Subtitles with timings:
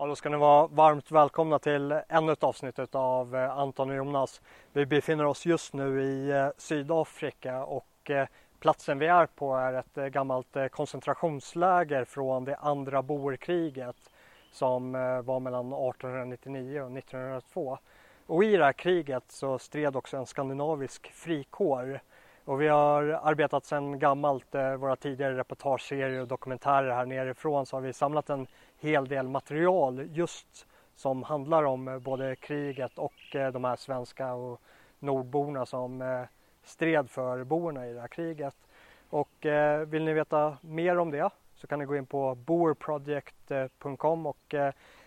[0.00, 3.96] Ja, då ska ni vara varmt välkomna till ännu ett avsnitt av eh, Anton och
[3.96, 4.40] Jonas.
[4.72, 8.28] Vi befinner oss just nu i eh, Sydafrika och eh,
[8.60, 13.96] platsen vi är på är ett gammalt koncentrationsläger från det andra boerkriget
[14.52, 14.92] som
[15.24, 17.78] var mellan 1899 och 1902.
[18.26, 22.00] Och i det här kriget så stred också en skandinavisk frikår.
[22.44, 27.80] Och vi har arbetat sedan gammalt, våra tidigare reportageserier och dokumentärer här nerifrån så har
[27.80, 28.46] vi samlat en
[28.80, 30.66] hel del material just
[30.98, 34.60] som handlar om eh, både kriget och eh, de här svenska och
[34.98, 36.22] nordborna som eh,
[36.64, 38.54] stred för boerna i det här kriget.
[39.10, 39.46] Och
[39.86, 44.54] vill ni veta mer om det så kan ni gå in på boerproject.com och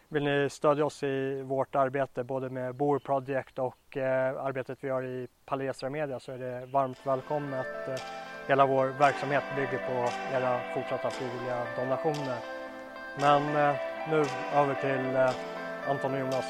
[0.08, 5.03] vill ni stödja oss i vårt arbete både med Boer Project och arbetet vi har
[5.03, 7.67] i Palestra Media så är det varmt välkommet.
[8.47, 12.60] Hela vår verksamhet bygger på era fortsatta frivilliga donationer.
[13.20, 13.75] Men eh,
[14.09, 16.45] nu över till eh, Anton och Jonas.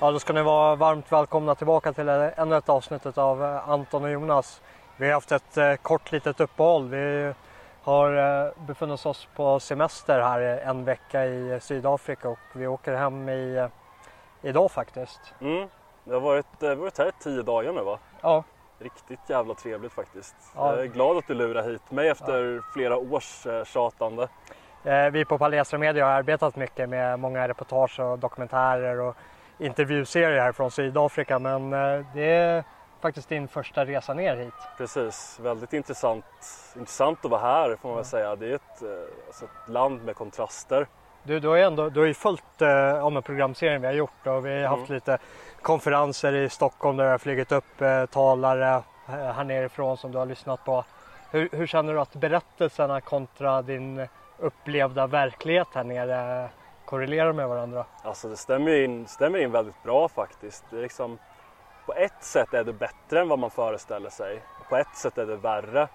[0.00, 3.68] Ja, då ska ni vara varmt välkomna tillbaka till eh, ännu ett avsnitt av eh,
[3.68, 4.60] Anton och Jonas.
[4.96, 6.88] Vi har haft ett eh, kort litet uppehåll.
[6.88, 7.34] Vi
[7.82, 13.28] har eh, befunnit oss på semester här en vecka i Sydafrika och vi åker hem
[13.28, 13.68] i, eh,
[14.48, 15.34] idag faktiskt.
[15.40, 15.68] Mm.
[16.04, 17.98] Det har varit, eh, varit här i tio dagar nu va?
[18.20, 18.44] Ja.
[18.78, 20.34] Riktigt jävla trevligt faktiskt.
[20.54, 20.72] Ja.
[20.72, 22.62] Jag är glad att du lurar hit mig efter ja.
[22.72, 24.28] flera års tjatande.
[25.12, 29.16] Vi på Palestra Media har arbetat mycket med många reportage och dokumentärer och
[29.58, 31.70] intervjuserier här från Sydafrika men
[32.14, 32.64] det
[33.02, 34.54] faktiskt din första resa ner hit.
[34.76, 36.24] Precis, väldigt intressant,
[36.76, 38.36] intressant att vara här får man väl säga.
[38.36, 40.86] Det är ett, eh, alltså ett land med kontraster.
[41.22, 43.94] Du, du har ju ändå, du har ju följt eh, om en programserie vi har
[43.94, 44.94] gjort och vi har haft mm.
[44.94, 45.18] lite
[45.62, 48.74] konferenser i Stockholm där jag har flugit upp eh, talare
[49.08, 50.84] eh, här nerifrån som du har lyssnat på.
[51.30, 54.06] Hur, hur, känner du att berättelserna kontra din
[54.38, 56.48] upplevda verklighet här nere
[56.84, 57.84] korrelerar med varandra?
[58.02, 60.64] Alltså det stämmer in, stämmer in väldigt bra faktiskt.
[60.70, 61.18] Det är liksom,
[61.86, 64.42] på ett sätt är det bättre än vad man föreställer sig.
[64.68, 65.88] På ett sätt är det värre.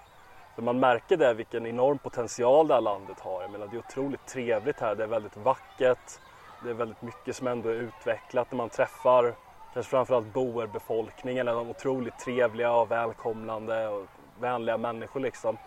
[0.54, 3.42] För man märker det vilken enorm potential det här landet har.
[3.42, 6.20] Jag menar, det är otroligt trevligt här, det är väldigt vackert.
[6.58, 9.36] Det är väldigt mycket som ändå är utvecklat när man träffar
[9.72, 11.46] kanske framförallt boerbefolkningen.
[11.46, 14.06] De otroligt trevliga och välkomnande och
[14.38, 15.58] vänliga människor liksom.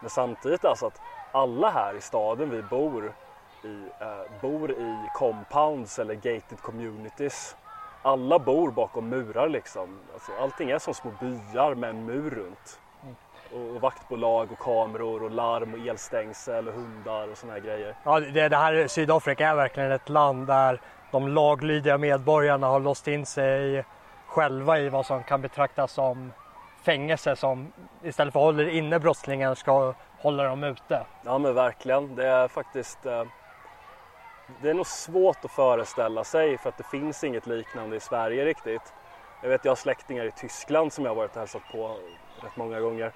[0.00, 1.00] Men samtidigt alltså att
[1.30, 3.14] alla här i staden vi bor
[3.62, 7.56] i, eh, bor i compounds eller gated communities
[8.02, 9.98] alla bor bakom murar liksom.
[10.12, 12.80] Alltså, allting är som små byar med en mur runt.
[13.02, 13.14] Mm.
[13.52, 17.96] Och, och vaktbolag och kameror och larm och elstängsel och hundar och såna här grejer.
[18.04, 20.80] Ja, det, det här Sydafrika är verkligen ett land där
[21.10, 23.84] de laglydiga medborgarna har låst in sig
[24.26, 26.32] själva i vad som kan betraktas som
[26.82, 31.06] fängelse som istället för att hålla inne brottslingen ska hålla dem ute.
[31.24, 32.14] Ja men verkligen.
[32.14, 33.24] Det är faktiskt eh,
[34.60, 38.44] det är nog svårt att föreställa sig för att det finns inget liknande i Sverige
[38.44, 38.92] riktigt.
[39.42, 41.98] Jag vet jag har släktingar i Tyskland som jag har varit och hälsat på
[42.42, 43.12] rätt många gånger.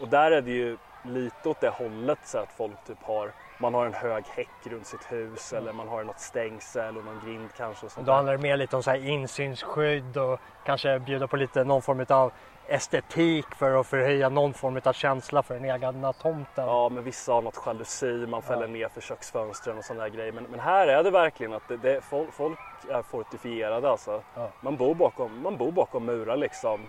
[0.00, 3.74] Och där är det ju lite åt det hållet så att folk typ har man
[3.74, 7.48] har en hög häck runt sitt hus eller man har något stängsel och någon grind
[7.56, 7.86] kanske.
[7.86, 11.36] Och sånt Då handlar det mer lite om så här insynsskydd och kanske bjuda på
[11.36, 12.32] lite någon form av
[12.68, 16.66] estetik för att förhöja någon form av känsla för den egna tomten.
[16.66, 18.68] Ja, men vissa har något jalusi, man fäller ja.
[18.68, 20.32] ner för köksfönstren och sådana grejer.
[20.32, 22.58] Men, men, här är det verkligen att det, det, folk, folk,
[22.90, 24.22] är fortifierade alltså.
[24.34, 24.50] Ja.
[24.60, 26.80] Man, bor bakom, man bor bakom murar liksom.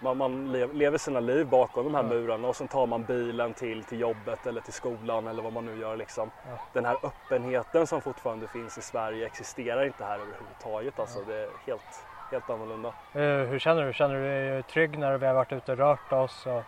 [0.00, 2.08] Man, man lever sina liv bakom de här ja.
[2.08, 5.64] murarna och sen tar man bilen till, till jobbet eller till skolan eller vad man
[5.64, 6.30] nu gör liksom.
[6.72, 11.18] Den här öppenheten som fortfarande finns i Sverige existerar inte här överhuvudtaget alltså.
[11.26, 12.88] Det är helt helt annorlunda.
[12.88, 13.92] Uh, hur känner du?
[13.92, 16.46] Känner du dig trygg när vi har varit ute och rört oss?
[16.46, 16.62] Och...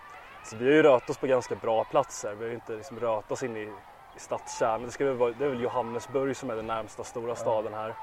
[0.45, 2.35] Så vi har ju rört oss på ganska bra platser.
[2.35, 3.73] Vi har ju inte liksom rört oss in i,
[4.17, 4.91] i stadskärnan.
[4.99, 5.05] Det,
[5.39, 7.95] det är väl Johannesburg som är den närmsta stora staden här.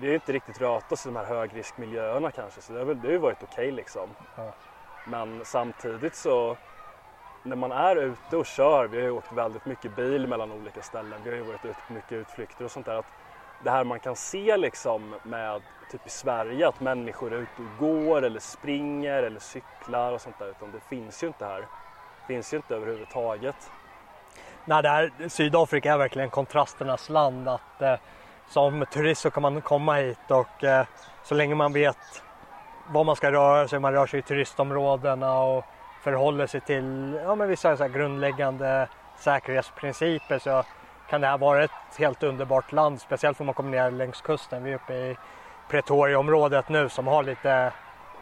[0.00, 2.86] Vi har ju inte riktigt rört oss i de här högriskmiljöerna kanske så det har,
[2.86, 4.08] väl, det har ju varit okej okay, liksom.
[4.36, 4.52] Ja.
[5.06, 6.56] Men samtidigt så
[7.42, 10.82] när man är ute och kör, vi har ju åkt väldigt mycket bil mellan olika
[10.82, 12.98] ställen, vi har ju varit ute på mycket utflykter och sånt där.
[12.98, 13.12] Att
[13.64, 17.78] det här man kan se liksom med typ i Sverige att människor är ute och
[17.78, 21.60] går eller springer eller cyklar och sånt där utan det finns ju inte här.
[21.60, 23.70] Det finns ju inte överhuvudtaget.
[24.64, 27.48] Nej, det här, Sydafrika är verkligen kontrasternas land.
[27.48, 27.94] Att, eh,
[28.48, 30.86] som turist så kan man komma hit och eh,
[31.22, 32.22] så länge man vet
[32.88, 35.64] var man ska röra sig, man rör sig i turistområdena och
[36.02, 40.62] förhåller sig till ja, men vissa så grundläggande säkerhetsprinciper så
[41.08, 43.00] kan det här vara ett helt underbart land.
[43.00, 44.64] Speciellt om man kommer ner längs kusten.
[44.64, 45.16] Vi är uppe i
[45.68, 47.72] Pretorieområdet nu som har lite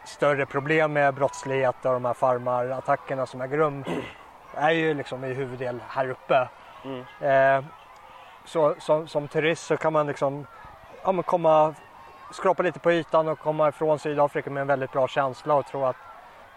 [0.05, 3.83] större problem med brottslighet och de här farmarattackerna som äger rum
[4.53, 6.49] är ju liksom i huvuddel här uppe.
[6.83, 7.03] Mm.
[7.19, 7.65] Eh,
[8.45, 10.45] så som, som turist så kan man liksom
[11.03, 11.73] ja, komma,
[12.31, 15.85] skrapa lite på ytan och komma ifrån Sydafrika med en väldigt bra känsla och tro
[15.85, 15.95] att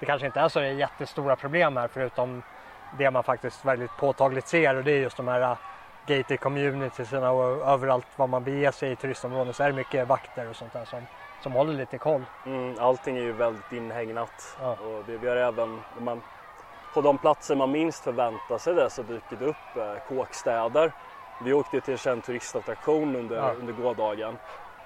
[0.00, 2.42] det kanske inte är så jättestora problem här förutom
[2.98, 5.56] det man faktiskt väldigt påtagligt ser och det är just de här
[6.06, 10.48] gated communitiesna och överallt var man beger sig i turistområden så är det mycket vakter
[10.50, 11.02] och sånt där som,
[11.42, 12.24] som håller lite koll.
[12.46, 14.70] Mm, allting är ju väldigt inhägnat Ja.
[14.70, 16.20] och det, vi har även, man,
[16.94, 20.92] på de platser man minst förväntar sig det så dyker det upp eh, kåkstäder.
[21.38, 23.52] Vi åkte till en känd turistattraktion under, Ja.
[23.60, 24.36] under gårdagen.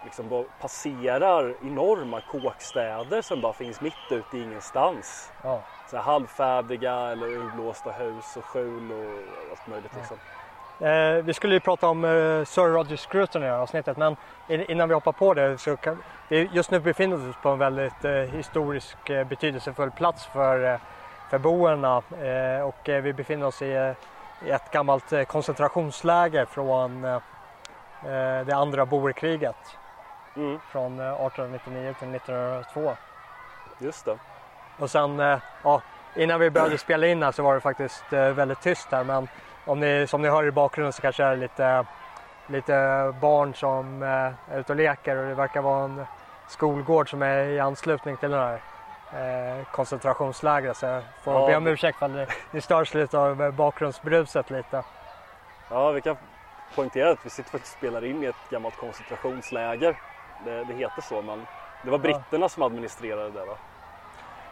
[0.05, 5.33] Liksom passerar enorma kåkstäder som bara finns mitt ute i ingenstans.
[5.43, 5.61] Ja.
[5.91, 10.17] Så halvfärdiga eller urblåsta hus och skjul och allt möjligt liksom.
[10.87, 14.17] Eh, vi skulle ju prata om eh, Sir Roger Scruton i det här avsnittet men
[14.49, 17.49] in- innan vi hoppar på det så kan, är, just nu befinner vi oss på
[17.49, 20.79] en väldigt eh, historisk eh, betydelsefull plats för, eh,
[21.31, 23.95] för boerna eh, och eh, vi befinner oss i,
[24.45, 27.15] i ett gammalt eh, koncentrationsläger från eh,
[28.05, 29.57] eh, det andra boerkriget
[30.37, 32.97] Mm, från eh, 1899 till 1902.
[33.79, 34.19] just det.
[34.79, 35.83] Och sen, ja,
[36.17, 39.29] innan vi började spela in här så var det faktiskt väldigt tyst här men
[39.65, 41.85] om ni, som ni hör i bakgrunden så kanske det är lite,
[42.47, 42.75] lite
[43.21, 46.05] barn som är ute och leker och det verkar vara en
[46.49, 48.61] skolgård som är i anslutning till den här
[49.13, 51.47] eh, koncentrationslägret så jag får Ja.
[51.47, 54.83] be om ursäkt för att ni störs lite av eh, bakgrundsbruset lite.
[55.71, 56.17] Ja, vi kan
[56.75, 59.97] poängtera att vi sitter faktiskt och spelar in i ett gammalt koncentrationsläger.
[60.45, 61.47] Det, det heter så, men
[61.85, 63.55] det var britterna som administrerade det va?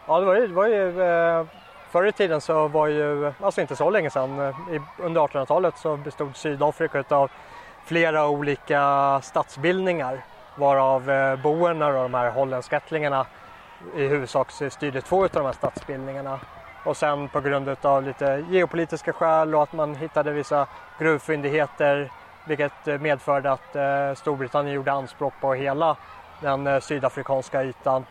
[0.07, 1.45] Ja, det var ju, det var ju eh,
[1.89, 5.97] förr i tiden så var ju, alltså inte så länge sedan, i, under 1800-talet så
[5.97, 7.31] bestod Sydafrika av
[7.85, 10.21] flera olika statsbildningar
[10.55, 13.25] varav eh, boerna och de här ättlingarna
[13.95, 16.39] i huvudsak styrde två av de här statsbildningarna.
[16.83, 20.67] Och sen på grund av lite geopolitiska skäl och att man hittade vissa
[20.99, 22.11] gruvfyndigheter
[22.45, 25.97] vilket eh, medförde att eh, Storbritannien gjorde anspråk på hela
[26.41, 28.05] den eh, sydafrikanska ytan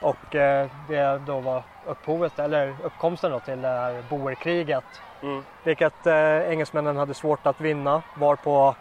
[0.00, 4.84] och det då var upphovet, eller uppkomsten då till det här boerkriget.
[5.22, 5.44] Mm.
[5.64, 8.74] Vilket engelsmännen hade svårt att vinna varpå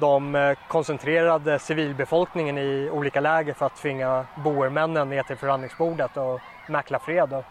[0.00, 6.40] de eh, koncentrerade civilbefolkningen i olika läger för att tvinga boermännen ner till förhandlingsbordet och
[6.68, 7.32] mäkla fred.
[7.32, 7.44] Och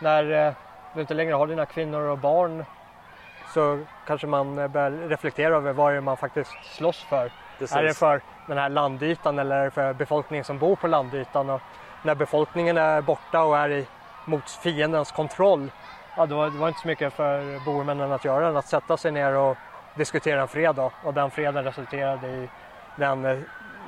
[0.00, 0.52] när eh,
[0.94, 2.64] du inte längre har dina kvinnor och barn
[3.54, 7.32] så kanske man eh, börjar reflektera över vad det är man faktiskt slåss för.
[7.58, 7.76] Precis.
[7.76, 11.50] Är det för den här landytan eller är det för befolkningen som bor på landytan?
[11.50, 11.60] Och
[12.02, 13.86] när befolkningen är borta och är i,
[14.24, 15.70] mot fiendens kontroll,
[16.16, 18.96] ja, då var det var inte så mycket för boermännen att göra än att sätta
[18.96, 19.56] sig ner och
[19.96, 20.74] diskutera en fred.
[20.74, 20.92] Då.
[21.04, 22.48] Och den freden resulterade i
[22.96, 23.38] den eh,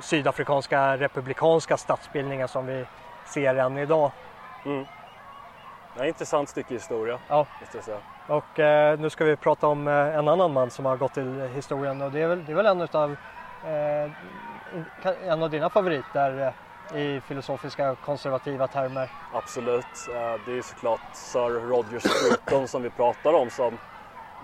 [0.01, 2.85] sydafrikanska republikanska statsbildningen som vi
[3.25, 4.11] ser än idag.
[4.65, 4.85] Mm.
[5.95, 7.45] Det är ett intressant stycke historia, Ja.
[8.27, 11.49] Och eh, nu ska vi prata om eh, en annan man som har gått till
[11.53, 13.15] historien och det är väl, det är väl en utav
[13.65, 14.11] eh,
[15.27, 16.53] en av dina favoriter
[16.91, 19.09] eh, i filosofiska konservativa termer.
[19.33, 19.85] Absolut.
[20.15, 23.77] Eh, Det är såklart Sir Roger Scruton som vi pratar om som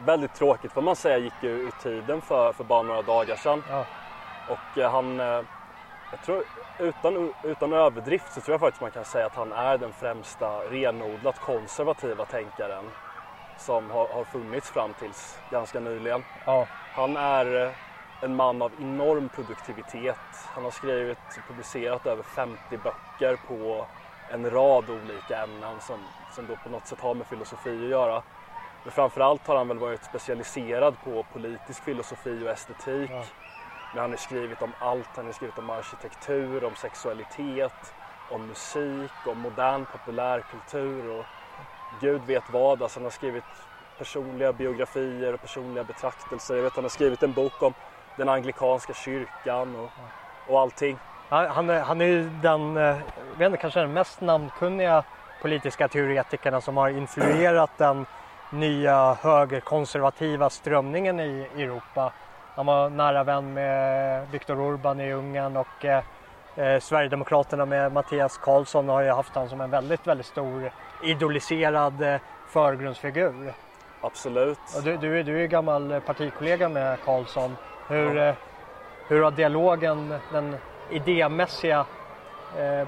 [0.05, 3.63] väldigt tråkigt får man säga gick ju ur tiden för, för bara några dagar sedan.
[3.69, 3.85] Ja,
[4.49, 5.41] Och eh, han, eh,
[6.11, 6.43] jag tror
[6.79, 10.59] utan, utan överdrift så tror jag faktiskt man kan säga att han är den främsta
[10.69, 12.85] renodlat konservativa tänkaren
[13.57, 16.23] som har, har funnits fram tills ganska nyligen.
[16.45, 17.71] ja, Han är eh,
[18.21, 20.17] en man av enorm produktivitet.
[20.53, 23.87] Han har skrivit och publicerat över 50 böcker på
[24.27, 25.99] en rad olika ämnen som,
[26.35, 28.23] som då på något sätt har med filosofi att göra.
[28.85, 33.11] Men framförallt har han väl varit specialiserad på politisk filosofi och estetik.
[33.11, 33.25] Ja.
[33.91, 35.09] Men han har skrivit om allt.
[35.15, 37.93] Han har skrivit om arkitektur, om sexualitet,
[38.29, 41.25] om musik, om modern populärkultur och
[41.99, 42.83] gud vet vad.
[42.83, 46.55] Alltså han har skrivit personliga biografier och personliga betraktelser.
[46.55, 47.73] Jag vet han har skrivit en bok om
[48.15, 49.91] den anglikanska kyrkan och,
[50.45, 50.99] och allting.
[51.29, 52.83] Han, är, han är ju den, eh,
[53.15, 55.03] jag vet inte, kanske den mest namnkunniga
[55.39, 58.05] politiska teoretikerna som har influerat den
[58.55, 62.11] nya högerkonservativa strömningen i Europa.
[62.55, 66.03] Han var nära vän med Viktor Urban i Ungern och eh,
[66.55, 70.71] eh, Sverigedemokraterna med Mattias Karlsson har ju haft han som en väldigt, väldigt stor
[71.03, 72.15] idoliserad eh,
[72.47, 73.53] förgrundsfigur.
[74.01, 74.59] Absolut.
[74.77, 77.57] Och du, du, är- du är ju gammal partikollega med Karlsson.
[77.87, 78.33] Hur, eh,
[79.07, 80.55] hur har dialogen, den
[80.91, 81.85] idémässiga,
[82.57, 82.87] eh,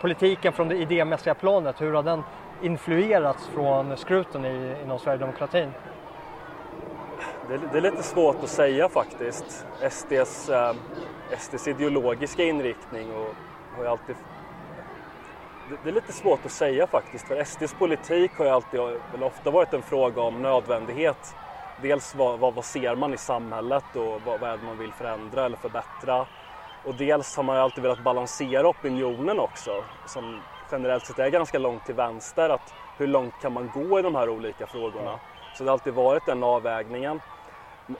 [0.00, 2.22] politiken från det idémässiga planet, hur har den
[2.62, 5.70] influerats från skruten i, inom Sverigedemokratin?
[7.48, 9.66] Det är, det är lite svårt att säga faktiskt.
[9.90, 10.74] SDs, eh,
[11.38, 13.34] SDs ideologiska inriktning och
[13.76, 14.16] har ju alltid...
[15.70, 19.26] Det, det är lite svårt att säga faktiskt för SDs politik har ju alltid, eller
[19.26, 21.36] ofta varit en fråga om nödvändighet.
[21.82, 24.92] Dels vad, vad, vad ser man i samhället och vad, vad är det man vill
[24.92, 26.26] förändra eller förbättra.
[26.84, 31.58] Och dels har man ju alltid velat balansera opinionen också som generellt sett är ganska
[31.58, 32.50] långt till vänster.
[32.50, 35.20] Att hur långt kan man gå i de här olika frågorna?
[35.54, 37.20] Så det har alltid varit den avvägningen.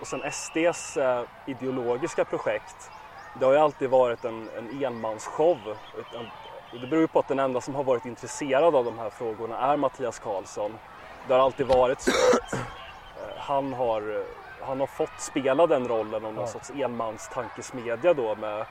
[0.00, 2.90] Och sen SDs eh, ideologiska projekt,
[3.38, 5.58] det har ju alltid varit en, en enmansshow.
[6.72, 9.58] Det beror ju på att den enda som har varit intresserad av de här frågorna
[9.58, 10.78] är Mattias Karlsson.
[11.28, 12.58] Det har alltid varit så att eh,
[13.36, 14.24] han, har,
[14.60, 16.46] han har fått spela den rollen av någon ja.
[16.46, 18.66] sorts enmanstankesmedja då med,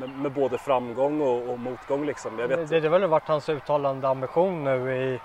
[0.00, 2.06] med, med, både framgång och, och motgång.
[2.06, 2.38] Liksom.
[2.38, 2.68] Jag vet...
[2.68, 5.20] Det, det har väl varit hans uttalande ambition nu i,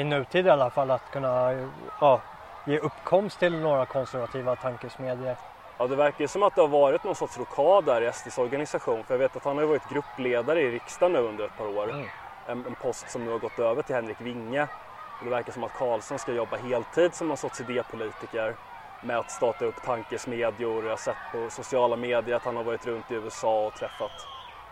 [0.00, 1.68] i nutid i alla fall att kunna
[2.00, 2.20] ja,
[2.66, 5.36] ge uppkomst till några konservativa tankesmedjor.
[5.78, 9.04] Ja, det verkar som att det har varit någon sorts rokad där i SDs organisation.
[9.04, 11.90] För jag vet att han har varit gruppledare i riksdagen nu under ett par år.
[11.90, 12.06] Mm.
[12.46, 14.62] En, en, post som nu har gått över till Henrik Winge.
[15.18, 18.54] Och det verkar som att Karlsson ska jobba heltid som någon sorts idépolitiker
[19.00, 20.84] med att starta upp tankesmedjor.
[20.84, 24.26] Jag har sett på sociala medier att han har varit runt i USA och träffat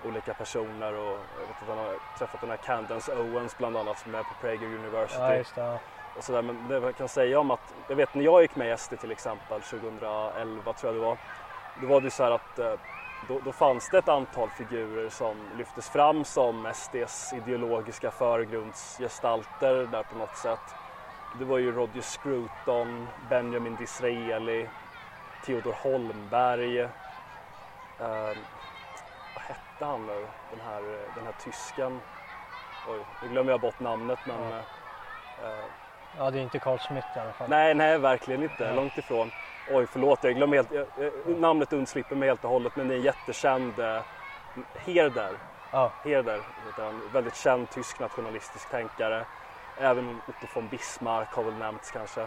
[0.05, 3.99] olika personer och jag vet att han har träffat den här Candence Owens bland annat
[3.99, 5.45] som är på Prager University.
[5.57, 5.79] Ja,
[6.17, 6.43] och sådär.
[6.43, 8.95] Men det jag kan säga om att, jag vet när jag gick med i SD
[9.01, 11.19] till exempel 2011 tror jag det var.
[11.75, 12.75] Då var det så här att eh,
[13.21, 20.03] då, då, fanns det ett antal figurer som lyftes fram som SDs ideologiska förgrundsgestalter där
[20.03, 20.78] på något sätt.
[21.33, 24.69] Det var ju Roger Scruton, Benjamin Disraeli,
[25.41, 26.81] Theodor Holmberg.
[26.81, 26.89] Eh,
[29.35, 30.83] vad hette han nu, den här,
[31.15, 32.01] den här tysken?
[32.87, 34.59] Oj, nu glömmer jag bort namnet men mm.
[35.39, 35.65] eh,
[36.17, 37.51] Ja, det är inte Carl Smith i alla fall.
[37.51, 38.65] Nej, nej, verkligen inte.
[38.65, 38.75] Ja.
[38.75, 39.31] Långt ifrån.
[39.67, 43.03] Oj, förlåt, jag glömmer helt, namnet undslipper mig helt och hållet, men det är en
[43.03, 44.01] jättekänd eh,
[44.75, 45.39] Herder.
[45.71, 45.93] Ja.
[46.05, 46.43] Herder,
[46.79, 49.25] en väldigt känd tysk nationalistisk tänkare.
[49.81, 52.27] Även Otto von Bismarck har väl nämnts kanske.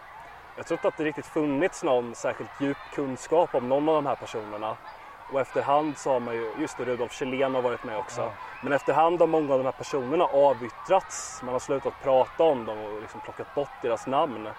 [0.55, 4.05] Jag tror inte att det riktigt funnits någon särskilt djup kunskap om någon av de
[4.05, 4.77] här personerna.
[5.31, 8.21] Och efterhand så har man ju, just det, Rudolf Kjellén har varit med också.
[8.21, 8.31] Ja.
[8.63, 11.41] Men efterhand har många av de här personerna avyttrats.
[11.43, 14.49] Man har slutat prata om dem och liksom plockat bort deras namn.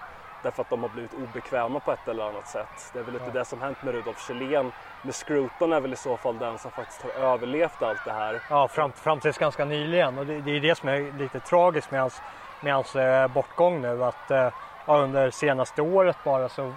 [0.43, 2.91] Därför att de har blivit obekväma på ett eller annat sätt.
[2.93, 3.31] Det är väl lite ja.
[3.31, 4.71] det som hänt med Rudolf Kjellén.
[5.01, 8.41] Men Scruton är väl i så fall den som faktiskt har överlevt allt det här.
[8.49, 10.17] Ja, fram, fram tills ganska nyligen.
[10.17, 12.21] Och det, det är det som är lite tragiskt med hans,
[12.63, 14.03] med hans eh, bortgång nu.
[14.03, 14.49] Att eh,
[14.85, 16.73] ja, under senaste året bara så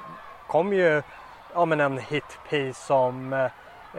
[0.46, 1.02] kom ju
[1.54, 3.44] ja, men en hitpiece som eh,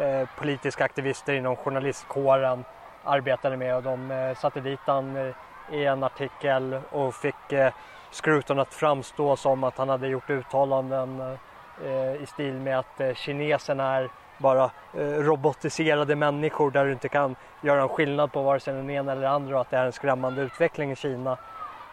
[0.04, 2.64] eh, politiska aktivister inom journalistkåren
[3.08, 5.34] arbetade med och de eh, satte dit han eh,
[5.72, 7.74] i en artikel och fick eh,
[8.12, 11.38] Scruton att framstå som att han hade gjort uttalanden
[12.22, 14.70] i stil med att kineserna är bara
[15.18, 19.22] robotiserade människor där du inte kan göra en skillnad på vare sig den ena eller
[19.22, 21.38] den andra och att det är en skrämmande utveckling i Kina.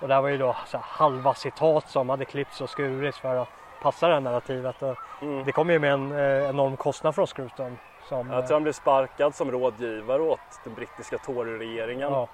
[0.04, 3.48] Och det här var ju då halva citat som hade klippts och skurits för att
[3.82, 4.82] passa det här narrativet.
[5.22, 5.44] Mm.
[5.44, 7.78] Det kom ju med en eh, enorm kostnad från Scruton.
[8.08, 12.12] Som, jag tror han blev sparkad som rådgivare åt den brittiska Tory-regeringen.
[12.12, 12.28] Ja.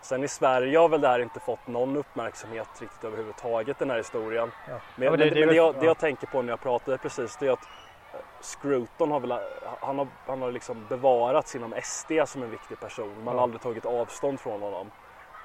[0.00, 3.96] Sen i Sverige har väl det här inte fått någon uppmärksamhet riktigt överhuvudtaget den här
[3.96, 4.50] historien.
[4.68, 4.72] Ja.
[4.96, 7.36] Men, men, det, det, men det, jag, det, jag, tänker på när jag pratade precis
[7.36, 7.68] det är att
[8.12, 9.32] eh, Scruton har, väl,
[9.80, 13.24] han har, han har liksom bevarats inom SD som en viktig person.
[13.24, 14.90] Man har aldrig tagit avstånd från honom.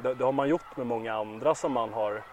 [0.04, 2.12] Det, det, har man gjort med många andra som man har...
[2.14, 2.26] Liksom...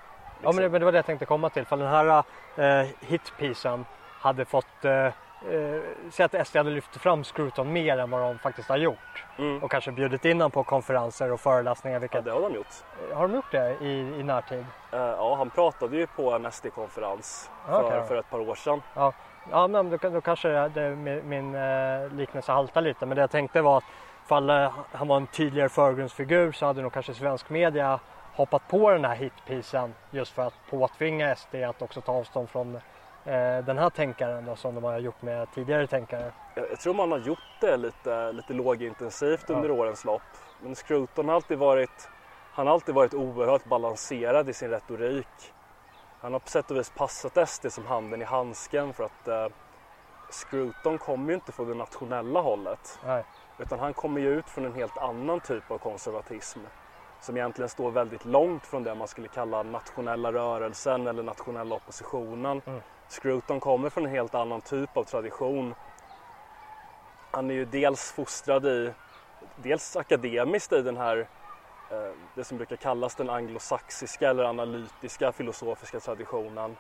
[0.43, 1.65] Ja men det, men det var det jag tänkte komma till.
[1.65, 2.25] För den här
[2.57, 3.85] eh, hitpiecen
[4.21, 5.13] hade fått eh, eh,
[6.11, 9.25] säg att SD hade lyft fram Scruton mer än vad de faktiskt har gjort.
[9.39, 9.63] Mm.
[9.63, 11.99] Och kanske bjudit in honom på konferenser och föreläsningar.
[11.99, 12.17] Vilket...
[12.17, 12.85] Ja, det har de gjort.
[13.11, 14.59] Eh, har de gjort det i, i närtid?
[14.95, 18.83] Uh, ja, han pratade ju på en SD-konferens för, okay, för ett par år sedan.
[18.95, 19.13] Ja,
[19.51, 23.07] ja men då, då kanske det, min, min uh, liknelse haltar lite.
[23.07, 23.85] Men det jag tänkte var att
[24.26, 24.50] ifall
[24.92, 28.00] han var en tydligare förgrundsfigur så hade nog kanske svensk media
[28.35, 32.80] hoppat på den här hitpisen just för att påtvinga SD att också ta avstånd från
[33.26, 36.33] Eh, den här tänkaren då, som de har gjort med tidigare tänkare?
[36.54, 39.75] Jag tror man har gjort det lite, lite lågintensivt under ja.
[39.75, 40.23] årens lopp.
[40.61, 42.09] Men Scruton har alltid varit,
[42.52, 45.52] han har alltid varit oerhört balanserad i sin retorik.
[46.21, 49.47] Han har på sätt och vis passat SD som handen i handsken för att eh,
[50.30, 52.99] Scruton kommer ju inte från det nationella hållet.
[53.04, 53.25] Nej.
[53.59, 56.61] Utan han kommer ju ut från en helt annan typ av konservatism
[57.21, 62.63] som egentligen står väldigt långt från det man skulle kalla nationella rörelsen eller nationella oppositionen.
[62.67, 62.81] Mm.
[63.09, 65.75] Scruton kommer från en helt annan typ av tradition.
[67.31, 68.93] Han är ju dels fostrad i,
[69.55, 71.29] dels akademiskt i den här,
[71.89, 71.97] eh,
[72.35, 76.79] det som brukar kallas den anglosaxiska eller analytiska filosofiska traditionen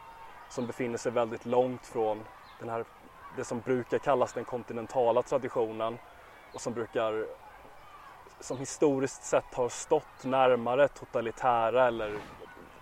[0.48, 2.28] som befinner sig väldigt långt från
[2.58, 2.84] den här,
[3.28, 5.98] det som brukar kallas den kontinentala traditionen
[6.56, 7.26] och som brukar
[8.40, 12.18] som historiskt sett har stått närmare totalitära eller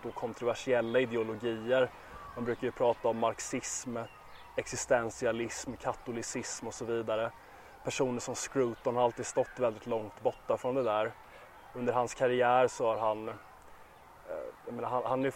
[0.02, 1.90] då kontroversiella ideologier.
[2.35, 3.97] Man brukar ju prata om marxism,
[4.57, 7.31] existentialism, katolicism och så vidare.
[7.85, 11.12] Personer som Scruton har alltid stått väldigt långt borta från det där.
[11.73, 13.35] Under hans karriär så har han, eh,
[14.66, 15.33] jag menar, han, han är,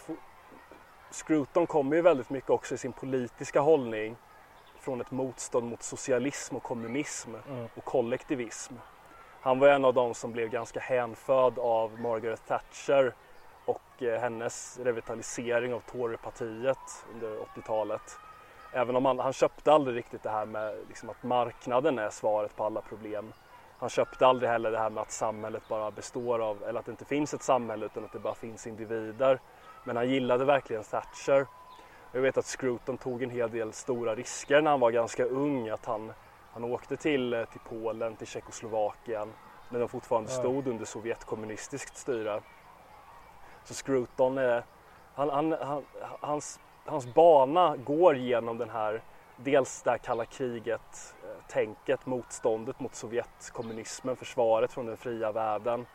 [1.10, 4.16] Scruton kommer ju väldigt mycket också i sin politiska hållning
[4.88, 7.68] från ett motstånd mot socialism och kommunism mm.
[7.74, 8.74] och kollektivism.
[9.40, 13.14] Han var en av de som blev ganska hänförd av Margaret Thatcher
[13.64, 18.18] och eh, hennes revitalisering av Torypartiet under 80-talet.
[18.72, 22.56] Även om han, han köpte aldrig riktigt det här med liksom att marknaden är svaret
[22.56, 23.32] på alla problem.
[23.78, 26.92] Han köpte aldrig heller det här med att samhället bara består av, eller att det
[26.92, 29.40] inte finns ett samhälle utan att det bara finns individer.
[29.84, 31.46] Men han gillade verkligen Thatcher.
[32.12, 35.68] Jag vet att Scruton tog en hel del stora risker när han var ganska ung.
[35.68, 36.12] Att han,
[36.52, 39.32] han åkte till, eh, till Polen, till Tjeckoslovakien
[39.70, 42.40] när de fortfarande stod under Sovjetkommunistiskt styre.
[43.64, 44.64] Så Scruton är,
[45.14, 45.84] han, han, han,
[46.20, 49.02] hans, hans bana går genom den här,
[49.36, 55.86] dels det här kalla kriget, eh, tänket, motståndet mot Sovjetkommunismen, försvaret från den fria världen.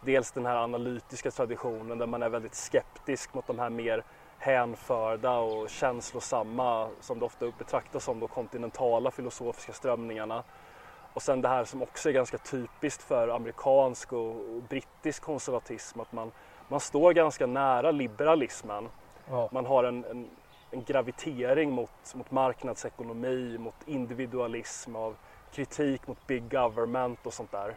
[0.00, 4.04] Dels den här analytiska traditionen där man är väldigt skeptisk mot de här mer
[4.44, 10.42] hänförda och känslosamma, som det ofta betraktas som, då, kontinentala filosofiska strömningarna.
[11.12, 14.34] Och sen det här som också är ganska typiskt för amerikansk och,
[14.68, 16.32] brittisk konservatism, att man
[16.68, 18.88] man står ganska nära liberalismen.
[19.28, 19.48] Ja.
[19.52, 20.30] Man har en, en,
[20.70, 25.16] en, gravitering mot, mot marknadsekonomi, mot individualism, av
[25.52, 27.76] kritik mot big government och sånt där.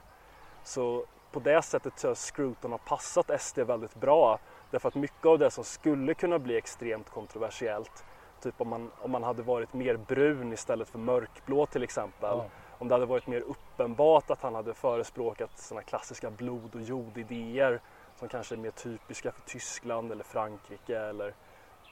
[0.63, 4.39] Så på det sättet så har Scruton har passat SD väldigt bra.
[4.71, 8.05] Därför att mycket av det som skulle kunna bli extremt kontroversiellt,
[8.41, 12.37] typ om man, om man hade varit mer brun istället för mörkblå till exempel.
[12.37, 12.45] Ja.
[12.79, 17.81] Om det hade varit mer uppenbart att han hade förespråkat sådana klassiska blod och jordidéer
[18.15, 21.33] som kanske är mer typiska för Tyskland eller Frankrike eller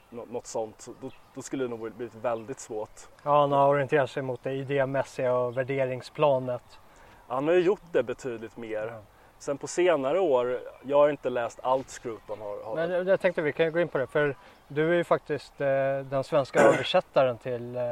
[0.10, 0.88] något sånt.
[1.02, 3.02] Då, då skulle det nog blivit väldigt svårt.
[3.23, 6.80] Ja, han har orienterat sig mot det idémässiga och värderingsplanet.
[7.28, 8.88] Han har ju gjort det betydligt mer.
[8.88, 9.02] Ja.
[9.45, 12.63] Sen på senare år, jag har inte läst allt Scruton har.
[12.63, 12.75] har...
[12.75, 14.36] Men jag tänkte vi kan gå in på det för
[14.67, 15.67] du är ju faktiskt eh,
[15.99, 17.91] den svenska översättaren till eh,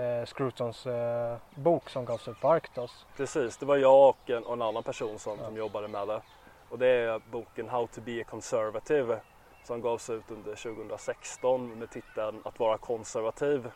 [0.00, 3.06] eh, Scrutons eh, bok som gavs ut på Arctos.
[3.16, 5.44] Precis, det var jag och en, och en annan person som, ja.
[5.44, 6.20] som jobbade med det.
[6.68, 9.20] Och det är boken How to be a conservative
[9.64, 13.70] som gavs ut under 2016 med titeln Att vara konservativ.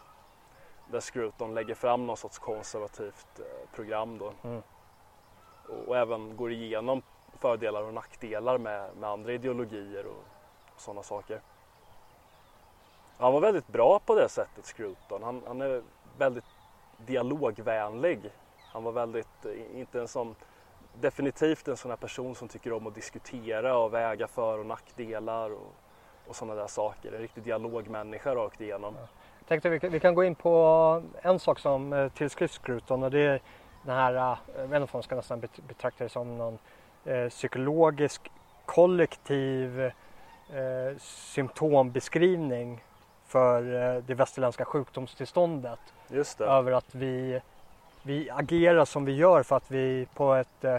[0.90, 4.33] Där Scruton lägger fram någon sorts konservativt eh, program då.
[4.44, 4.62] Mm.
[5.68, 7.03] Och, och, även går igenom
[7.40, 10.25] fördelar och nackdelar med, med andra ideologier och,
[10.77, 11.40] sådana saker.
[13.18, 15.22] Han var väldigt bra på det sättet Scruton.
[15.22, 15.83] Han, han är
[16.18, 16.44] väldigt
[17.07, 18.31] dialogvänlig.
[18.72, 20.35] Han var väldigt, eh, inte en sån
[21.01, 25.51] definitivt en sån här person som tycker om att diskutera och väga för och nackdelar
[25.51, 25.75] och,
[26.27, 27.12] och sådana där saker.
[27.12, 28.94] En riktig dialogmänniska rakt igenom.
[28.98, 29.07] Ja.
[29.38, 33.03] Jag tänkte vi kan, vi kan gå in på en sak som eh, tillskrivs Scruton
[33.03, 33.40] och det är
[33.83, 36.59] den här, eh, inte om man ska nästan betrakta det som någon
[37.05, 38.31] eh, psykologisk
[38.66, 39.92] kollektiv eh,
[40.99, 42.85] symptombeskrivning
[43.27, 45.81] för eh, det västerländska sjukdomstillståndet.
[46.09, 46.45] Just det.
[46.45, 47.40] Över att vi
[48.03, 50.77] vi agerar som vi gör för att vi på ett, eh,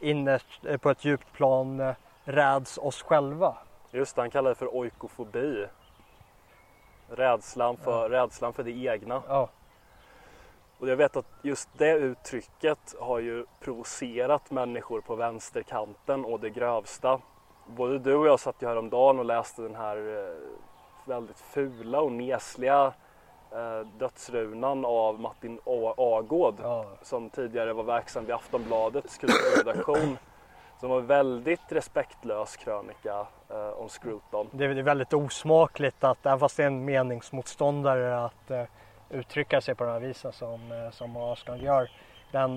[0.00, 3.56] eh, på ett djupt plan eh, räds oss själva.
[3.90, 5.66] Just det, han kallar det för oikofobi.
[7.08, 8.22] Rädslan för, ja.
[8.22, 9.22] rädslan för det egna.
[9.28, 9.48] Ja.
[10.80, 16.50] Och jag vet att just det uttrycket har ju provocerat människor på vänsterkanten och det
[16.50, 17.20] grövsta.
[17.66, 19.96] Både du och jag satt ju häromdagen och läste den här
[21.04, 22.92] väldigt fula och nesliga
[23.52, 25.60] eh, dödsrunan av Martin
[25.96, 26.84] Agård ja.
[27.02, 30.18] som tidigare var verksam vid Aftonbladets kulturredaktion.
[30.80, 34.48] Som var väldigt respektlös krönika eh, om Scruton.
[34.52, 38.62] Det är väldigt osmakligt att, även fast det är en meningsmotståndare, att eh,
[39.10, 41.90] uttrycka sig på den här viset som, eh, som Askan gör.
[42.32, 42.54] Den,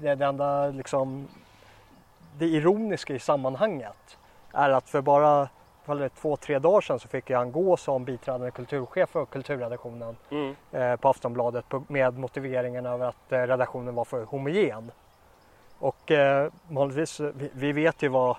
[0.00, 1.28] det, det enda liksom,
[2.38, 4.18] det ironiska i sammanhanget
[4.52, 5.48] är att för bara
[6.14, 10.54] två, tre dagar sedan så fick han gå som biträdande kulturchef för kulturredaktionen mm.
[10.72, 14.90] eh, på Aftonbladet med motiveringen över att eh, redaktionen var för homogen.
[15.78, 16.50] Och eh,
[17.34, 18.36] vi, vi vet ju vad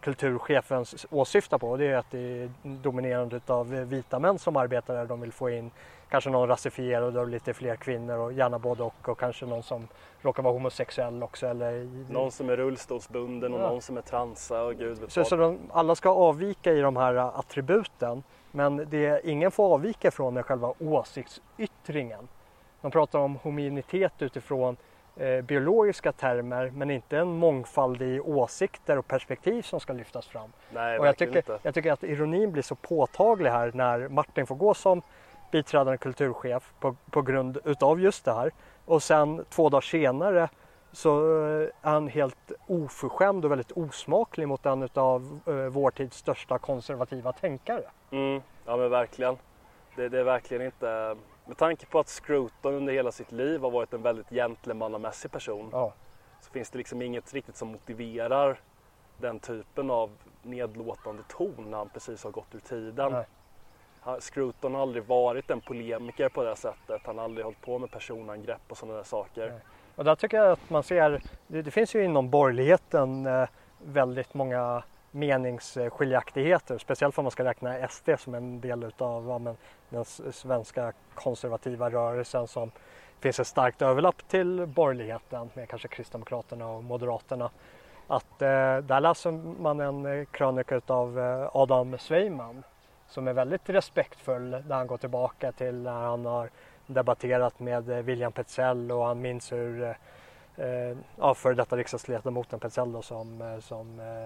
[0.00, 1.76] kulturchefen åsyftar på.
[1.76, 5.06] Det är att det är dominerande av vita män som arbetar där.
[5.06, 5.70] De vill få in
[6.08, 9.88] kanske någon rasifierad och lite fler kvinnor och gärna både och och kanske någon som
[10.20, 11.46] råkar vara homosexuell också.
[11.46, 11.88] Eller...
[12.12, 13.68] Någon som är rullstolsbunden och ja.
[13.68, 16.96] någon som är transa och gud vet så, så de, Alla ska avvika i de
[16.96, 22.28] här attributen Men det ingen får avvika från är själva åsiktsyttringen.
[22.80, 24.95] Man pratar om homogenitet utifrån eh,
[25.44, 30.52] biologiska termer men inte en mångfald i åsikter och perspektiv som ska lyftas fram.
[30.70, 31.58] Nej, och jag tycker, inte.
[31.62, 35.02] jag tycker att ironin blir så påtaglig här när Martin får gå som
[35.50, 38.50] biträdande kulturchef på, på grund utav just det här.
[38.84, 40.48] Och sen två dagar senare
[40.92, 46.16] så eh, är han helt oförskämd och väldigt osmaklig mot en av eh, vår tids
[46.16, 47.84] största konservativa tänkare.
[48.10, 49.36] Mm, ja men verkligen.
[49.96, 51.16] Det, det är verkligen inte...
[51.46, 55.68] Med tanke på att Scruton under hela sitt liv har varit en väldigt gentlemannamässig person
[55.72, 55.92] Ja.
[56.40, 58.60] så finns det liksom inget riktigt som motiverar
[59.18, 60.10] den typen av
[60.42, 63.12] nedlåtande ton när han precis har gått ur tiden.
[63.12, 63.24] Nej.
[64.20, 67.00] Scruton har aldrig varit en polemiker på det sättet.
[67.04, 69.50] Han har aldrig hållit på med personangrepp och sådana där saker.
[69.50, 69.60] Nej.
[69.96, 73.48] Och där tycker jag att man ser, det, det finns ju inom borgerligheten eh,
[73.84, 74.82] väldigt många
[75.16, 79.56] meningsskiljaktigheter, speciellt om man ska räkna SD som en del utav ja, men,
[79.88, 82.70] den svenska konservativa rörelsen som
[83.20, 87.50] finns ett starkt överlapp till borgerligheten med kanske Kristdemokraterna och Moderaterna.
[88.06, 89.30] Att eh, där läser
[89.62, 92.62] man en eh, krönika utav eh, Adam Sveiman
[93.08, 96.50] som är väldigt respektfull där han går tillbaka till när han har
[96.86, 99.94] debatterat med eh, William Petzell och han minns hur eh,
[100.56, 104.24] eh, ja, före detta riksdagsledamoten Petzell då, som, eh, som eh,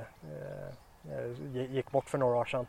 [1.15, 2.67] eh, gick bort för några år sedan.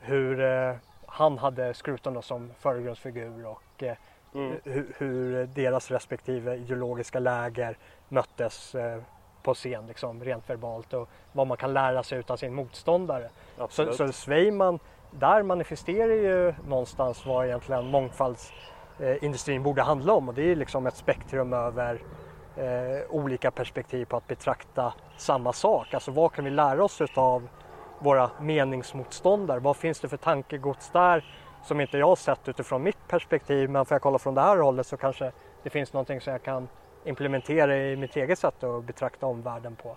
[0.00, 0.74] Hur eh,
[1.06, 3.96] han hade Scruton som förgrundsfigur och eh,
[4.34, 4.60] Mm.
[4.64, 7.76] hur, hur deras respektive ideologiska läger
[8.08, 9.00] möttes eh,
[9.42, 13.28] på scen liksom, rent verbalt och vad man kan lära sig utav sin motståndare.
[13.56, 13.94] Så, Absolut.
[13.94, 14.78] så Sveiman,
[15.10, 20.96] där manifesterar ju någonstans vad egentligen mångfaldsindustrin borde handla om och det är liksom ett
[20.96, 21.98] spektrum över
[22.56, 25.94] eh, olika perspektiv på att betrakta samma sak.
[25.94, 27.48] Alltså vad kan vi lära oss av
[27.98, 29.60] våra meningsmotståndare?
[29.60, 31.24] Vad finns det för tankegods där
[31.64, 34.56] som inte jag har sett utifrån mitt perspektiv men får jag kolla från det här
[34.56, 36.68] hållet så kanske det finns någonting som jag kan
[37.04, 39.96] implementera i mitt eget sätt att betrakta omvärlden på.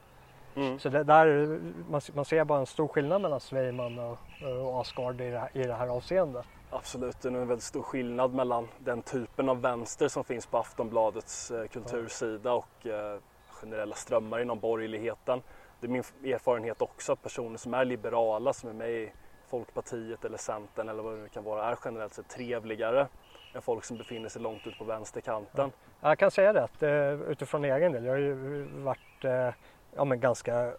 [0.57, 0.79] Mm.
[0.79, 5.29] Så där, man, man ser bara en stor skillnad mellan Sveiman och, och Asgard i
[5.29, 6.45] det, här, i det här avseendet.
[6.69, 10.57] Absolut, det är en väldigt stor skillnad mellan den typen av vänster som finns på
[10.57, 15.41] Aftonbladets eh, kultursida och eh, generella strömmar inom borgerligheten.
[15.79, 19.11] Det är min erfarenhet också att personer som är liberala, som är med i
[19.47, 23.07] Folkpartiet eller Centern eller vad det nu kan vara, är generellt sett trevligare
[23.53, 25.71] än folk som befinner sig långt ut på vänsterkanten.
[26.01, 28.05] Jag kan säga det att, eh, utifrån egen del.
[28.05, 29.49] Jag har ju varit eh,
[29.97, 30.73] ja, men ganska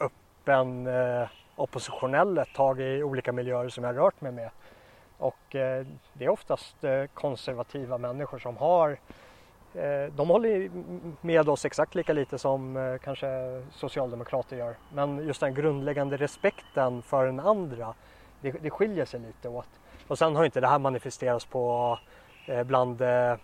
[0.00, 4.50] öppen eh, oppositionell ett tag i olika miljöer som jag rört mig med.
[5.18, 8.90] Och eh, det är oftast eh, konservativa människor som har
[9.74, 10.70] eh, de håller
[11.20, 13.28] med oss exakt lika lite som eh, kanske
[13.72, 14.76] socialdemokrater gör.
[14.92, 17.94] Men just den grundläggande respekten för den andra,
[18.40, 19.68] det, det skiljer sig lite åt.
[20.08, 21.98] Och sen har inte det här manifesterats på
[22.66, 23.36] bland eh, eh,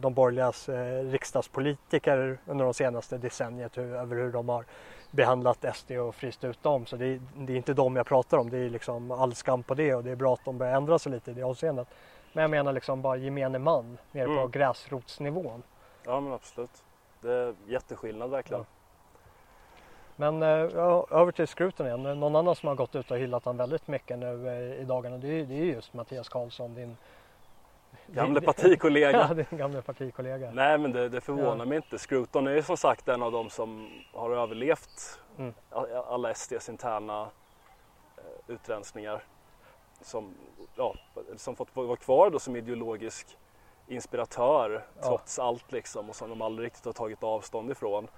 [0.00, 4.64] de borgerligas eh, riksdagspolitiker under de senaste decenniet hur, över hur de har
[5.10, 6.86] behandlat SD och fryst ut dem.
[6.86, 8.50] Så det, är- det är inte dem jag pratar om.
[8.50, 10.98] Det är liksom all skam på det och det är bra att de börjar ändra
[10.98, 11.88] sig lite i det avseendet.
[12.32, 14.50] Men jag menar liksom bara gemene man nere på Mm.
[14.50, 15.62] gräsrotsnivån.
[16.04, 16.84] Ja men absolut.
[17.20, 18.64] Det är jätteskillnad verkligen.
[20.16, 22.02] Men eh, ja, över till Scruton igen.
[22.20, 25.18] Någon annan som har gått ut och hyllat han väldigt mycket nu eh, i dagarna
[25.18, 26.96] det är, det är just Mattias Karlsson, din
[28.06, 29.10] Gamle partikollega.
[29.28, 30.50] Ja, din gamla partikollega.
[30.52, 31.64] Nej men det, det förvånar Ja.
[31.64, 31.98] mig inte.
[31.98, 35.54] Scruton är ju som sagt en av de som har överlevt Mm.
[36.08, 37.22] alla SDs interna
[38.16, 39.22] eh, utrensningar.
[40.00, 40.34] Som,
[40.76, 40.94] ja,
[41.36, 43.38] som fått vara kvar då som ideologisk
[43.86, 45.02] inspiratör Ja.
[45.08, 48.08] trots allt liksom och som de aldrig riktigt har tagit avstånd ifrån.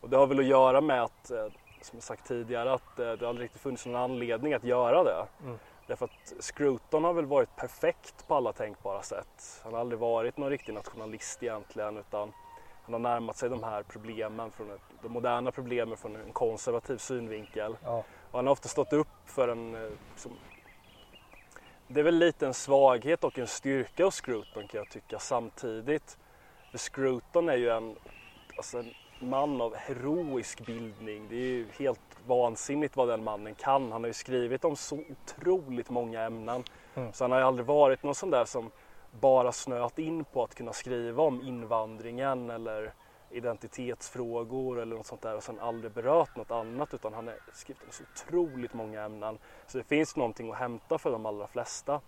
[0.00, 1.46] Och det har väl att göra med att, eh,
[1.82, 5.26] som jag sagt tidigare, att eh, det aldrig riktigt funnits någon anledning att göra det.
[5.44, 5.58] Mm.
[5.88, 9.60] Därför att Scruton har väl varit perfekt på alla tänkbara sätt.
[9.64, 12.32] Han har aldrig varit någon riktig nationalist egentligen utan
[12.84, 16.96] han har närmat sig de här problemen, från ett, de moderna problemen från en konservativ
[16.96, 17.76] synvinkel.
[17.84, 18.04] Ja.
[18.30, 19.74] Och han har ofta stått upp för en...
[19.74, 20.32] eh, Som,
[21.86, 26.18] det är väl lite en svaghet och en styrka hos Scruton kan jag tycka samtidigt.
[26.70, 27.96] För Scruton är ju en,
[28.56, 31.28] alltså en man av heroisk bildning.
[31.28, 33.92] Det är ju helt vansinnigt vad den mannen kan.
[33.92, 36.64] Han har ju skrivit om så otroligt många ämnen.
[36.94, 37.12] Mm.
[37.12, 38.70] Så han har ju aldrig varit någon sån där som
[39.10, 42.92] bara snöat in på att kunna skriva om invandringen eller
[43.30, 47.82] identitetsfrågor eller något sånt där och sen aldrig berört något annat utan han har skrivit
[47.82, 49.38] om så otroligt många ämnen.
[49.66, 52.00] Så det finns någonting att hämta för de allra flesta.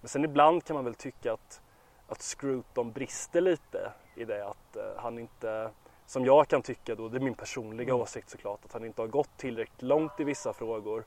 [0.00, 1.60] Men sen ibland kan man väl tycka att,
[2.06, 5.70] att Scruton brister lite i det att eh, han inte,
[6.06, 8.02] som jag kan tycka då, det är min personliga Mm.
[8.02, 11.04] åsikt såklart, att han inte har gått tillräckligt långt i vissa frågor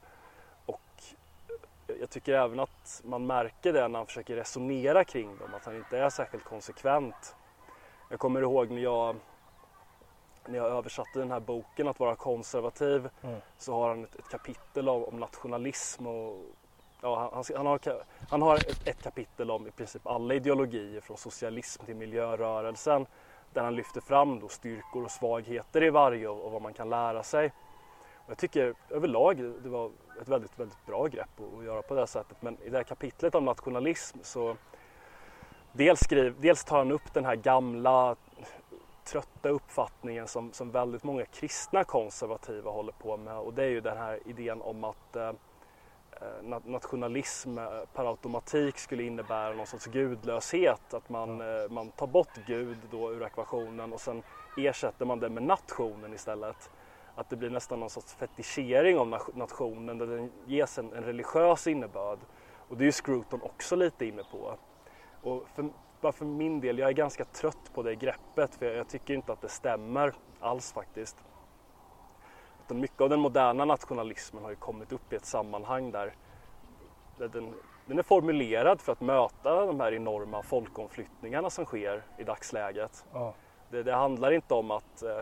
[0.66, 0.82] och
[1.88, 5.66] jag jag tycker även att man märker det när han försöker resonera kring dem, att
[5.66, 7.36] han inte är särskilt konsekvent.
[8.10, 9.16] Jag kommer ihåg när jag,
[10.46, 13.40] när jag översatte den här boken Att vara konservativ mm.
[13.58, 16.38] så har han ett, ett kapitel om, om, nationalism och
[17.02, 17.80] ja, han, han, har,
[18.30, 23.06] han har ett, ett, kapitel om i princip alla ideologier från socialism till miljörörelsen
[23.56, 26.90] där han lyfter fram då styrkor och svagheter i varje och, och vad man kan
[26.90, 27.52] lära sig.
[28.16, 29.92] Och jag tycker överlag det var
[30.22, 32.84] ett väldigt, väldigt bra grepp att, att göra på det sättet men i det här
[32.84, 34.56] kapitlet om nationalism så
[35.72, 38.16] dels, skriv, dels tar han upp den här gamla
[39.04, 43.82] trötta uppfattningen som, som väldigt många kristna konservativa håller på med och det är ju
[43.82, 45.32] den här idén om att eh
[46.66, 50.94] nationalism eh, per automatik skulle innebära någon sorts gudlöshet.
[50.94, 51.74] Att man, mm.
[51.74, 54.24] man tar bort Gud då ur ekvationen och sen
[54.58, 56.70] ersätter man det med nationen istället.
[57.16, 61.68] Att det blir nästan någon sorts fetischering av nationen där den ges en, en religiös
[61.68, 62.20] innebörd.
[62.70, 64.58] Och det är ju Scruton också lite inne på.
[65.22, 65.70] Och för,
[66.02, 69.34] bara för min del, jag är ganska trött på det greppet för jag tycker inte
[69.34, 71.24] att det stämmer alls faktiskt.
[72.66, 76.14] Utan mycket av den moderna nationalismen har ju kommit upp i ett sammanhang där,
[77.18, 77.54] där den,
[77.86, 83.06] den är formulerad för att möta de här enorma folkomflyttningarna som sker i dagsläget.
[83.14, 83.34] Ja.
[83.70, 85.22] Det, det, handlar inte om att eh,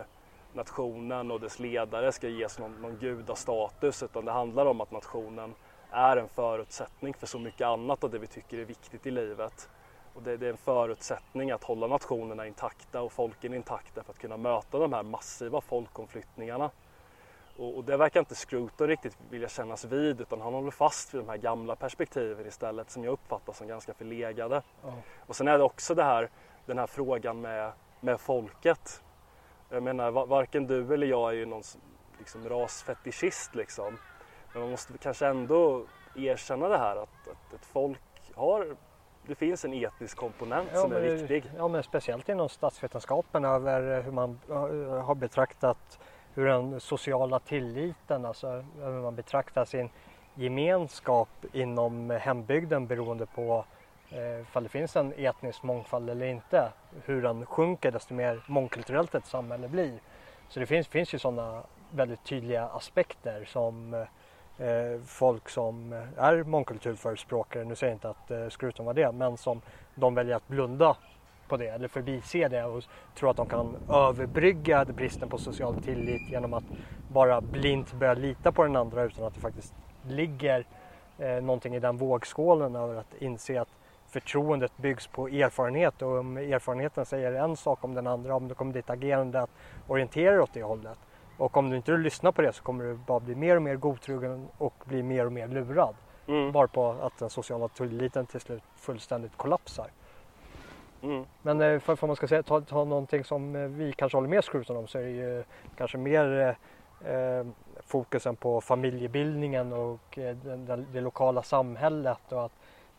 [0.54, 5.54] nationen och dess ledare ska ges någon, någon gudastatus utan det handlar om att nationen
[5.92, 9.70] är en förutsättning för så mycket annat av det vi tycker är viktigt i livet.
[10.14, 14.20] Och det, det, är en förutsättning att hålla nationerna intakta och folken intakta för att
[14.20, 16.72] kunna möta de här massiva folkomflyttningarna.
[17.58, 21.22] Och, och det verkar inte Scruton riktigt vilja kännas vid utan han håller fast vid
[21.22, 24.62] de här gamla perspektiven istället som jag uppfattar som ganska förlegade.
[24.84, 24.96] Mm.
[25.28, 26.30] Och sen är det också det här,
[26.66, 29.04] den här frågan med, med folket.
[29.70, 31.64] Jag menar varken du eller jag är ju någon
[32.20, 33.98] liksom, rasfetischist liksom.
[34.54, 35.86] Men man måste kanske ändå
[36.16, 38.00] erkänna det här att, att ett folk
[38.36, 38.76] har
[39.28, 41.52] det finns en etnisk komponent ja, som är men, viktig.
[41.58, 44.40] Ja, men speciellt inom statsvetenskapen över hur man
[45.06, 46.00] har betraktat
[46.36, 49.90] hur den sociala tilliten, alltså hur man betraktar sin
[50.36, 53.66] gemenskap inom hembygden beroende på
[54.10, 56.72] eh, ifall det finns en etnisk mångfald eller inte.
[57.06, 60.00] Hur den sjunker desto mer mångkulturellt ett samhälle blir.
[60.50, 63.94] Så det finns, finns ju sådana väldigt tydliga aspekter som
[64.58, 69.38] eh, folk som är mångkulturförespråkare, nu säger jag inte att eh, Skruton var det, men
[69.38, 69.62] som
[69.96, 70.96] de väljer att blunda
[71.48, 72.84] på det eller förbise det och
[73.16, 76.64] tror att de kan överbrygga bristen på social tillit genom att
[77.08, 79.74] bara blint börja lita på den andra utan att det faktiskt
[80.08, 80.66] ligger
[81.18, 83.70] eh, någonting i den vågskålen över att inse att
[84.08, 88.56] förtroendet byggs på erfarenhet och om erfarenheten säger en sak om den andra, om det
[88.56, 89.50] kommer ditt agerande att
[89.88, 90.98] orientera åt det hållet
[91.38, 93.76] och om du inte lyssnar på det så kommer du bara bli mer och mer
[93.76, 95.96] godtrogen och bli mer och mer lurad.
[96.28, 96.52] Mm.
[96.52, 99.88] Bara på att den sociala tilliten till slut fullständigt kollapsar.
[101.04, 101.26] Mm.
[101.42, 104.30] Men eh, för, för man ska säga, ta, ta någonting som eh, vi kanske håller
[104.30, 105.44] med Scruton om så är det ju
[105.78, 106.56] kanske mer
[107.06, 107.46] eh,
[107.86, 112.52] fokusen på familjebildningen och eh, det, det lokala samhället och att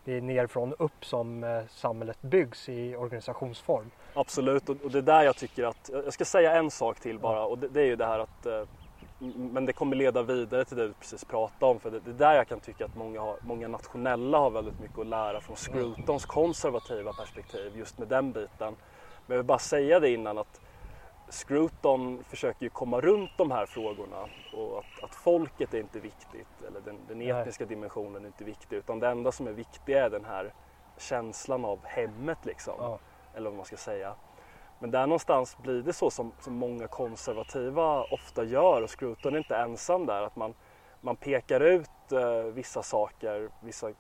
[0.05, 3.91] det är nerifrån upp som eh, samhället byggs i organisationsform.
[4.15, 7.45] Absolut och det är där jag tycker att, jag ska säga en sak till bara
[7.45, 8.63] och det, det är ju det här att eh,
[9.37, 12.15] men det kommer leda vidare till det du precis pratade om för det, det är
[12.15, 15.57] där jag kan tycka att många, har, många nationella har väldigt mycket att lära från
[15.57, 18.77] Scrutons konservativa perspektiv just med den biten.
[19.27, 20.61] Men jag vill bara säga det innan att
[21.29, 26.63] Scruton försöker ju komma runt de här frågorna och att, att folket är inte viktigt
[26.63, 27.69] eller den, den etniska Nej.
[27.69, 30.53] dimensionen är inte viktig utan det enda som är viktigt är den här
[30.97, 32.75] känslan av hemmet liksom.
[32.79, 32.99] Ja.
[33.33, 34.15] Eller vad man ska säga.
[34.85, 39.39] Men där någonstans blir det så som, som många konservativa ofta gör och Scruton är
[39.39, 40.55] inte ensam där att man,
[41.01, 43.91] man pekar ut eh, vissa saker, vissa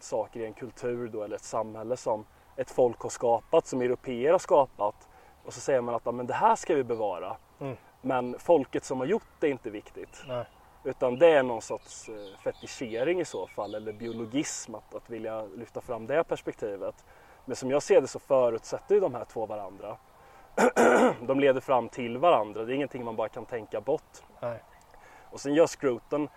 [0.00, 2.24] saker i en kultur då, eller ett samhälle som
[2.56, 5.08] ett folk har skapat, som europeer har skapat
[5.44, 7.36] och så säger man att ja, men det här ska vi bevara.
[7.60, 7.76] Mm.
[8.00, 10.24] Men folket som har gjort det är inte viktigt.
[10.28, 10.44] Nej.
[10.84, 15.44] Utan det är någon sorts eh, fetischering i så fall eller biologism att, att vilja
[15.44, 17.04] lyfta fram det perspektivet.
[17.44, 19.96] Men som jag ser det så förutsätter ju de här två varandra.
[21.26, 22.64] de leder fram till varandra.
[22.64, 24.22] Det är ingenting man bara kan tänka bort.
[24.40, 24.62] Nej.
[25.30, 26.28] Och sen gör Scruton,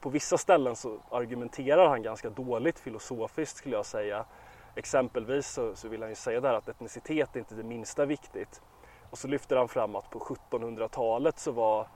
[0.00, 4.24] på vissa ställen så argumenterar han ganska dåligt filosofiskt skulle jag säga.
[4.74, 8.62] Exempelvis så, så vill han ju säga där att etnicitet är inte det minsta viktigt.
[9.10, 11.86] Och så lyfter han fram att på 1700-talet så var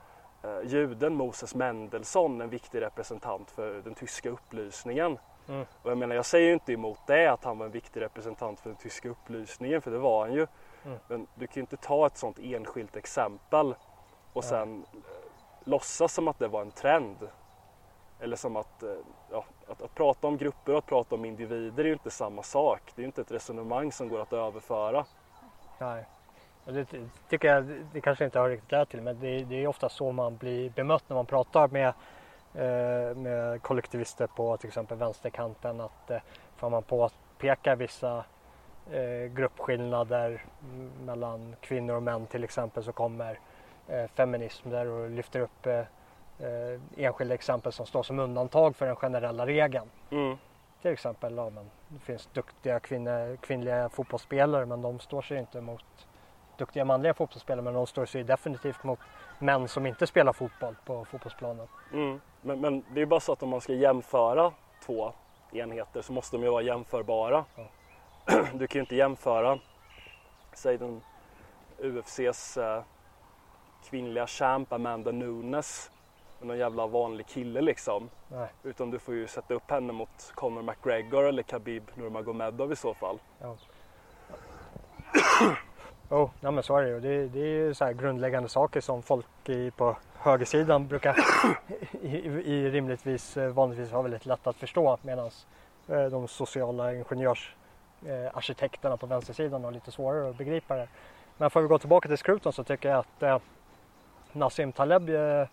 [0.43, 5.17] eh, juden Moses Mendelssohn en viktig representant för den tyska upplysningen.
[5.47, 5.65] Mm.
[5.81, 8.59] Och jag menar, jag säger ju inte emot det att han var en viktig representant
[8.59, 10.47] för den tyska upplysningen, för det var han ju.
[10.85, 10.99] Mm.
[11.07, 13.75] Men du kan ju inte ta ett sånt enskilt exempel
[14.33, 14.85] och sen mm.
[15.63, 17.17] låtsas som att det var en trend.
[18.19, 18.89] Eller som att, eh,
[19.31, 22.43] ja, att, att prata om grupper och att prata om individer är ju inte samma
[22.43, 22.81] sak.
[22.95, 25.05] Det är ju inte ett resonemang som går att överföra.
[25.79, 26.05] Nej.
[26.65, 26.85] Det
[27.29, 30.11] tycker jag, det kanske inte har riktigt lärt till men det, det är ofta så
[30.11, 31.87] man blir bemött när man pratar med,
[32.53, 36.17] eh, med kollektivister på till exempel vänsterkanten att eh,
[36.55, 38.23] får man påpeka vissa
[38.91, 40.45] eh, gruppskillnader
[41.05, 43.39] mellan kvinnor och män till exempel så kommer
[43.87, 45.83] eh, feminism där och lyfter upp eh,
[46.97, 49.89] enskilda exempel som står som undantag för den generella regeln.
[50.09, 50.37] Mm.
[50.81, 55.61] Till exempel, ja, men det finns duktiga kvinne, kvinnliga fotbollsspelare men de står sig inte
[55.61, 56.07] mot
[56.57, 58.99] duktiga manliga fotbollsspelare men de står sig definitivt mot
[59.39, 61.67] män som inte spelar fotboll på fotbollsplanen.
[61.93, 62.21] Mm.
[62.41, 64.51] Men, men, det är bara så att om man ska jämföra
[64.85, 65.13] två
[65.51, 67.45] enheter så måste de ju vara jämförbara.
[67.55, 67.63] Ja.
[68.53, 69.59] Du kan ju inte jämföra,
[70.53, 71.01] säg den
[71.77, 72.83] UFCs eh,
[73.89, 75.91] kvinnliga champ Amanda Nunes
[76.39, 78.09] med någon jävla vanlig kille liksom.
[78.27, 78.47] Nej.
[78.63, 82.93] Utan du får ju sätta upp henne mot Conor McGregor eller Khabib Nurmagomedov i så
[82.93, 83.19] fall.
[83.39, 83.55] Ja.
[86.17, 86.99] oh, ja, men så är det ju.
[86.99, 91.17] Det, det är ju så grundläggande saker som folk i, på högersidan brukar
[92.01, 95.29] i, i rimligtvis eh, vanligtvis ha väldigt lätt att förstå medan
[95.87, 97.64] eh, de sociala ingenjörsarkitekterna
[98.05, 100.87] eh, på vänstersidan har lite svårare att begripa det.
[101.37, 103.39] Men för att gå tillbaka till Scruton så tycker jag att eh,
[104.31, 105.47] Nassim Taleb eh,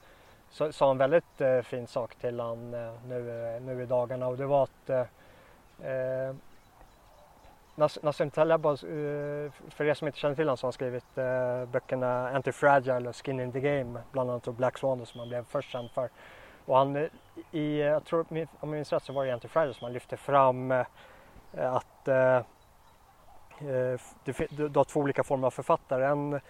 [0.71, 4.37] sa en väldigt eh, fin sak till han eh, nu, eh, nu i dagarna och
[4.37, 5.01] det var att eh,
[5.91, 6.35] eh
[8.03, 8.77] Nassim Taleb, eh,
[9.69, 13.17] för er som inte känner till honom, så har han skrivit eh, böckerna Anti-Fragile och
[13.17, 16.09] Skin in the Game, bland annat och Black Swan som han blev först känd för.
[16.67, 17.09] Och han, eh,
[17.51, 20.71] i, jag tror, om jag minns rätt så var det Anti-Fragile som han lyfte fram
[20.71, 20.87] eh,
[21.57, 22.41] att eh,
[24.25, 26.05] det, du har två olika former av författare.
[26.05, 26.41] En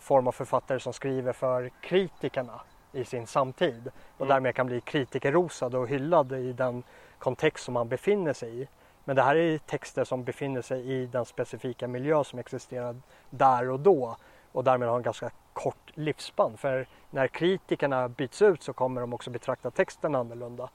[0.00, 2.60] form av författare som skriver för kritikerna
[2.92, 4.28] i sin samtid och mm.
[4.28, 6.82] därmed kan bli kritikerrosad och hyllad i den
[7.18, 8.68] kontext som man befinner sig i.
[9.04, 12.96] Men det här är texter som befinner sig i den specifika miljö som existerar
[13.30, 14.16] där och då
[14.52, 16.56] och därmed har en ganska kort livsspann.
[16.56, 20.70] För när kritikerna byts ut så kommer de också betrakta texten annorlunda.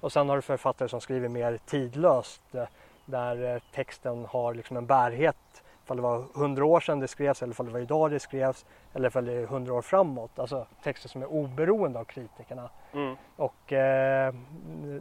[0.00, 2.64] Och sen har du författare som skriver mer tidlöst eh,
[3.08, 7.42] där eh, texten har liksom en bärhet ifall det var hundra år sedan det skrevs
[7.42, 10.38] eller ifall det var idag det skrevs eller ifall det är hundra år framåt.
[10.38, 12.70] Alltså texter som är oberoende av kritikerna.
[12.92, 13.16] Mm.
[13.36, 14.34] Och eh,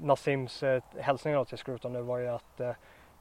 [0.01, 2.71] Nassims eh, hälsningar till Scruton nu var ju att eh,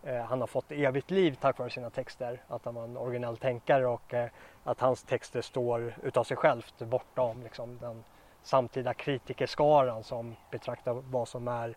[0.03, 2.42] eh, han har fått evigt liv tack vare sina texter.
[2.49, 4.29] Att han var en originell tänkare och eh,
[4.64, 8.05] att hans texter står utav sig självt bortom liksom, den
[8.42, 11.77] samtida kritikerskaran som betraktar vad som är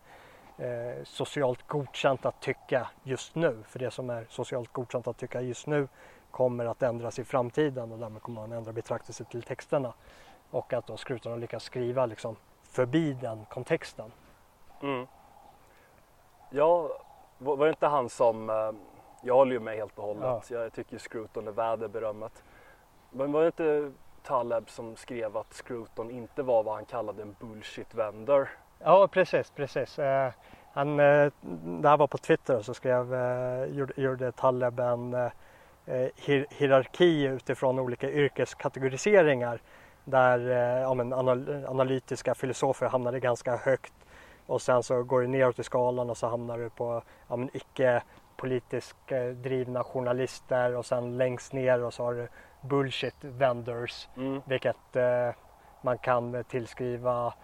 [0.60, 3.62] eh, socialt godkänt att tycka just nu.
[3.66, 5.88] För det som är socialt godkänt att tycka just nu
[6.30, 9.92] kommer att ändras i framtiden och därmed kommer man ändra betraktelse till texterna.
[10.50, 14.12] Och att då Skruton har lyckats skriva liksom förbi den kontexten.
[14.82, 15.06] Mm.
[16.50, 16.90] Ja,
[17.38, 18.72] var det inte han som, eh,
[19.22, 20.58] jag håller ju med helt och hållet, ja.
[20.58, 22.44] jag tycker Scruton är värd berömmet.
[23.10, 23.92] Men var det inte
[24.22, 28.48] Taleb som skrev att Scruton inte var vad han kallade en bullshit vendor?
[28.84, 29.98] Ja precis, precis.
[29.98, 30.32] Eh,
[30.72, 31.32] han, eh,
[31.80, 36.46] det här var på Twitter och så skrev, eh, gjorde, gjorde Taleb en eh, hier,
[36.50, 39.60] hierarki utifrån olika yrkeskategoriseringar
[40.04, 43.92] där eh, ja, men anal analytiska filosofer hamnade ganska högt
[44.46, 47.50] och sen så går det neråt i skalan och så hamnar du på ja, men
[47.52, 48.02] icke
[48.36, 52.28] politiskt eh, drivna journalister och sen längst ner och så har du
[52.60, 54.42] bullshit vendors mm.
[54.44, 55.30] vilket eh,
[55.82, 57.34] man kan tillskriva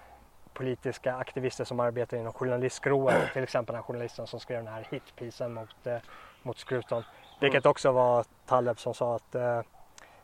[0.57, 3.33] politiska aktivister som arbetar inom journalistskrået.
[3.33, 5.97] Till exempel den journalisten som skrev den här hitpisen mot, eh,
[6.43, 7.03] mot Skruton.
[7.41, 7.71] Vilket mm.
[7.71, 9.61] också var Taleb som sa att eh,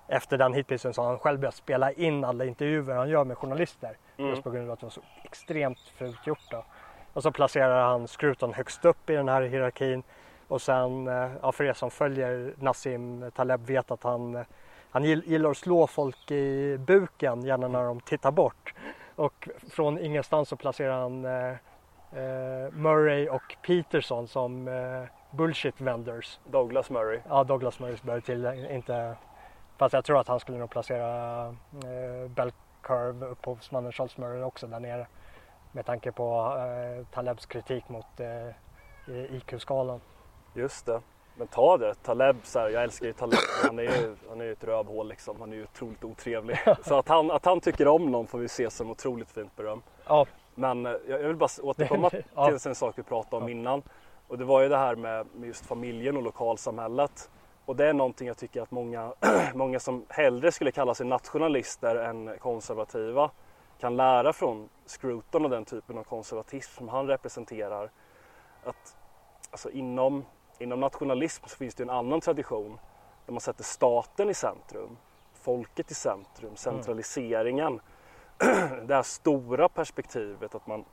[0.09, 3.39] efter den hitpisen så har han själv börjat spela in alla intervjuer han gör med
[3.39, 3.97] journalister.
[4.17, 4.31] Mm.
[4.31, 6.51] Just på grund av att det var så extremt fult gjort.
[6.51, 6.65] Då.
[7.13, 10.03] Och så placerar han Skruton högst upp i den här hierarkin.
[10.49, 14.43] Och sen, eh, ja, för er som följer Nassim Taleb vet att han, eh,
[14.91, 18.75] han gillar att slå folk i buken gärna när de tittar bort.
[19.23, 21.51] Och från ingenstans så placerar han eh,
[22.21, 26.39] eh, Murray och Peterson som eh, bullshit vendors.
[26.45, 27.21] Douglas Murray.
[27.29, 29.17] Ja, Douglas Murray bör till, inte,
[29.77, 32.53] fast jag tror att han skulle nog placera eh, Bell
[32.83, 35.07] Curve, upphovsmannen Charles Murray också där nere.
[35.73, 40.01] Med tanke på eh, Talebs kritik mot eh, IQ-skalan.
[40.55, 41.01] Just det.
[41.37, 44.45] Men ta det, Taleb, så här, jag älskar ju Taleb, han är ju, han är
[44.45, 46.59] ju ett rövhål liksom, han är ju otroligt otrevlig.
[46.85, 49.83] Så att han, att han tycker om någon får vi se som otroligt fint beröm.
[50.07, 50.27] Ja.
[50.55, 52.59] Men eh, jag, vill bara återkomma ja.
[52.59, 53.51] till en sak vi pratade om ja.
[53.51, 53.83] innan.
[54.29, 57.31] Och det var ju det här med, med just familjen och lokalsamhället.
[57.65, 59.13] Och det är någonting jag tycker att många,
[59.55, 63.31] många som hellre skulle kalla sig nationalister än konservativa
[63.81, 67.91] kan lära från Scruton och den typen av konservatism som han representerar.
[68.65, 68.97] Att
[69.51, 70.25] alltså inom,
[70.59, 72.79] inom nationalism så finns det en annan tradition
[73.27, 74.97] där man sätter staten i centrum,
[75.35, 76.57] folket i centrum, mm.
[76.57, 77.81] centraliseringen.
[78.43, 78.87] Mm.
[78.87, 80.85] Det här stora perspektivet att man,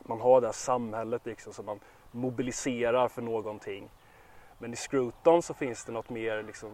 [0.00, 1.80] man har det här samhället liksom som man
[2.10, 3.90] mobiliserar för någonting.
[4.58, 6.70] Men i Scruton så finns det något mer liksom,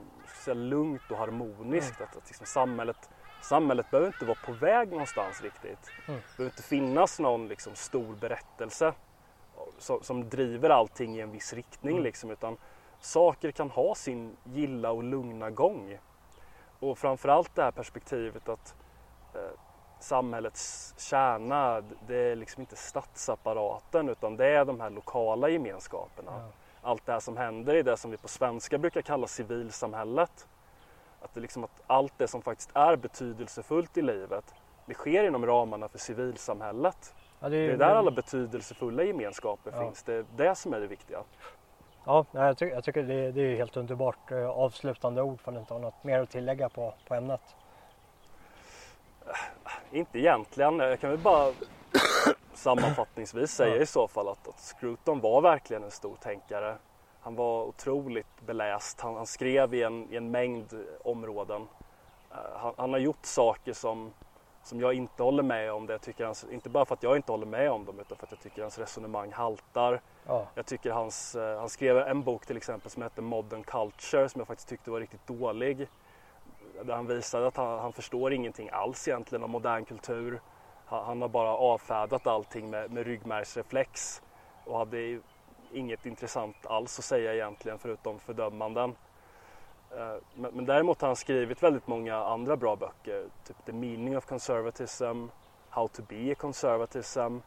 [0.46, 1.96] lugnt och harmoniskt.
[1.96, 2.08] Mm.
[2.10, 3.10] Att, att liksom samhället,
[3.42, 5.90] samhället behöver inte vara på väg någonstans riktigt.
[6.08, 6.20] Mm.
[6.20, 8.94] Det behöver inte finnas någon liksom, stor berättelse
[9.82, 11.92] som, som driver allting i en viss riktning.
[11.92, 12.04] Mm.
[12.04, 12.56] Liksom, utan
[13.00, 15.98] saker kan ha sin gilla och lugna gång.
[16.80, 18.74] Och framförallt det här perspektivet att
[19.34, 19.58] eh,
[20.00, 26.32] samhällets kärna, det är liksom inte statsapparaten utan det är de här lokala gemenskaperna.
[26.32, 26.48] Ja.
[26.82, 30.48] Allt det här som händer i det som vi på svenska brukar kalla civilsamhället.
[31.20, 34.54] Att, det liksom att allt det som faktiskt är betydelsefullt i livet,
[34.86, 37.14] det sker inom ramarna för civilsamhället.
[37.42, 39.80] Ja, det, är, det är där alla betydelsefulla gemenskaper ja.
[39.80, 40.02] finns.
[40.02, 41.18] Det är det som är det viktiga.
[42.04, 45.58] Ja, jag, tycker, jag tycker det, det, är helt underbart eh, avslutande ord för att
[45.58, 47.40] inte ha något mer att tillägga på, på ämnet.
[49.90, 50.78] Inte egentligen.
[50.78, 51.52] Jag kan väl bara
[52.54, 56.76] sammanfattningsvis säga i så fall att, att Scruton var verkligen en stor tänkare.
[57.20, 59.00] Han var otroligt beläst.
[59.00, 61.62] Han, han skrev i en, i en, mängd områden.
[61.62, 64.12] Uh, han, han, har gjort saker som,
[64.62, 65.86] som jag inte håller med om.
[65.86, 68.18] Det jag tycker hans, inte bara för att jag inte håller med om dem utan
[68.18, 70.00] för att jag tycker hans resonemang haltar.
[70.26, 70.46] Ja.
[70.54, 74.38] Jag tycker hans, uh, han skrev en bok till exempel som heter Modern Culture som
[74.38, 75.88] jag faktiskt tyckte var riktigt dålig
[76.84, 80.40] där han visade att han, han förstår ingenting alls egentligen om modern kultur.
[80.86, 84.22] Han, han har bara avfärdat allting med, med ryggmärgsreflex
[84.64, 85.20] och hade
[85.72, 88.94] inget intressant alls att säga egentligen förutom fördömanden.
[89.96, 93.24] Eh, men, men däremot har han skrivit väldigt många andra bra böcker.
[93.46, 95.26] Typ The Meaning of Conservatism,
[95.70, 97.38] How to be a Conservatism.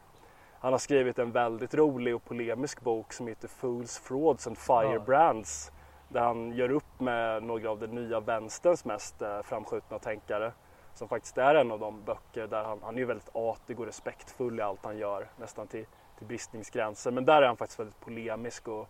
[0.60, 5.72] Han har skrivit en väldigt rolig och polemisk bok som heter Fools, Frauds and Firebrands
[6.10, 10.52] där han gör upp med några av den nya vänsterns mest eh, framskjutna tänkare.
[10.94, 14.60] Som faktiskt är en av de böcker där han, han är väldigt artig och respektfull
[14.60, 15.86] i allt han gör, nästan till,
[16.18, 17.14] till bristningsgränsen.
[17.14, 18.88] Men där är han faktiskt väldigt polemisk och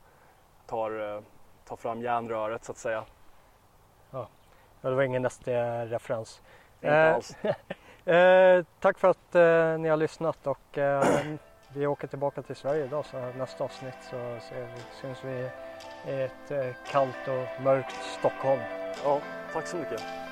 [0.66, 1.22] tar, eh,
[1.66, 3.04] tar fram järnröret så att säga.
[4.16, 4.28] Ja,
[4.90, 5.52] det var ingen nästa
[5.86, 6.42] referens.
[6.82, 7.36] Inte eh, alls.
[8.06, 11.04] eh, tack för att eh, ni har lyssnat och eh,
[11.74, 14.56] vi åker tillbaka till Sverige idag så nästa avsnitt så, så
[15.02, 15.50] syns vi
[16.12, 18.62] i ett eh, kallt och mörkt Stockholm.
[19.04, 19.22] Ja,
[19.54, 20.25] tack så mycket.